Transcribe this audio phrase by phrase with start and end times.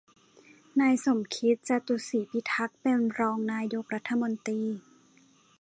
[0.79, 4.63] นายสมคิด จาตุศรีพิทักษ์ เป็นรองนายกรัฐมนตรี